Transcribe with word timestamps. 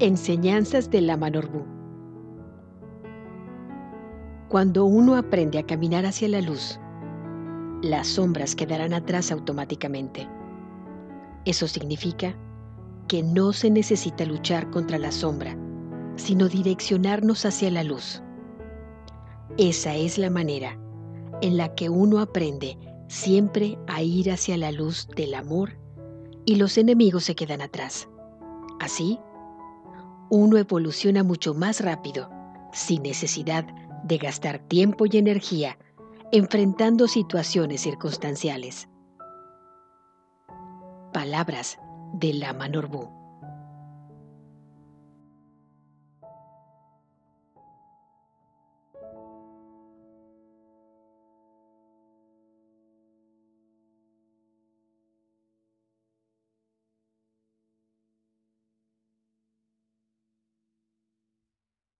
Enseñanzas 0.00 0.90
de 0.90 1.00
la 1.00 1.16
Manorbu. 1.16 1.64
Cuando 4.48 4.86
uno 4.86 5.14
aprende 5.14 5.60
a 5.60 5.66
caminar 5.66 6.04
hacia 6.04 6.28
la 6.28 6.40
luz, 6.40 6.80
las 7.80 8.08
sombras 8.08 8.56
quedarán 8.56 8.92
atrás 8.92 9.30
automáticamente. 9.30 10.28
Eso 11.44 11.68
significa 11.68 12.34
que 13.06 13.22
no 13.22 13.52
se 13.52 13.70
necesita 13.70 14.24
luchar 14.24 14.68
contra 14.70 14.98
la 14.98 15.12
sombra, 15.12 15.56
sino 16.16 16.48
direccionarnos 16.48 17.46
hacia 17.46 17.70
la 17.70 17.84
luz. 17.84 18.20
Esa 19.58 19.94
es 19.94 20.18
la 20.18 20.28
manera 20.28 20.76
en 21.40 21.56
la 21.56 21.72
que 21.76 21.88
uno 21.88 22.18
aprende 22.18 22.76
siempre 23.06 23.78
a 23.86 24.02
ir 24.02 24.32
hacia 24.32 24.56
la 24.56 24.72
luz 24.72 25.06
del 25.14 25.34
amor 25.34 25.78
y 26.46 26.56
los 26.56 26.78
enemigos 26.78 27.22
se 27.22 27.36
quedan 27.36 27.62
atrás. 27.62 28.08
Así, 28.80 29.20
uno 30.34 30.58
evoluciona 30.58 31.22
mucho 31.22 31.54
más 31.54 31.80
rápido, 31.80 32.28
sin 32.72 33.02
necesidad 33.02 33.64
de 34.02 34.18
gastar 34.18 34.58
tiempo 34.58 35.06
y 35.06 35.16
energía 35.16 35.78
enfrentando 36.32 37.06
situaciones 37.06 37.82
circunstanciales. 37.82 38.88
Palabras 41.12 41.78
de 42.14 42.34
Lama 42.34 42.68
Norbu. 42.68 43.23